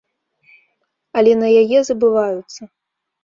[1.21, 2.61] Але на яе забываюцца.